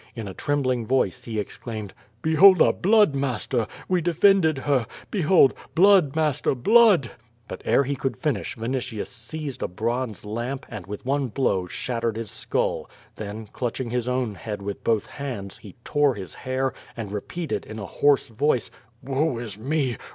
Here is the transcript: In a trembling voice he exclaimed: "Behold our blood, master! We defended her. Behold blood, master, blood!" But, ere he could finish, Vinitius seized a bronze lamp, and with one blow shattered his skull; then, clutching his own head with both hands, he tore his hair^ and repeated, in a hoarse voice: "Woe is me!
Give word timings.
In 0.15 0.27
a 0.27 0.33
trembling 0.33 0.87
voice 0.87 1.25
he 1.25 1.37
exclaimed: 1.39 1.93
"Behold 2.23 2.59
our 2.59 2.73
blood, 2.73 3.13
master! 3.13 3.67
We 3.87 4.01
defended 4.01 4.57
her. 4.57 4.87
Behold 5.11 5.53
blood, 5.75 6.15
master, 6.15 6.55
blood!" 6.55 7.11
But, 7.47 7.61
ere 7.65 7.83
he 7.83 7.95
could 7.95 8.17
finish, 8.17 8.55
Vinitius 8.57 9.09
seized 9.09 9.61
a 9.61 9.67
bronze 9.67 10.25
lamp, 10.25 10.65
and 10.69 10.87
with 10.87 11.05
one 11.05 11.27
blow 11.27 11.67
shattered 11.67 12.15
his 12.17 12.31
skull; 12.31 12.89
then, 13.17 13.45
clutching 13.53 13.91
his 13.91 14.07
own 14.07 14.33
head 14.33 14.63
with 14.63 14.83
both 14.83 15.05
hands, 15.05 15.59
he 15.59 15.75
tore 15.83 16.15
his 16.15 16.33
hair^ 16.33 16.71
and 16.97 17.11
repeated, 17.11 17.67
in 17.67 17.77
a 17.77 17.85
hoarse 17.85 18.27
voice: 18.27 18.71
"Woe 19.03 19.37
is 19.37 19.59
me! 19.59 19.97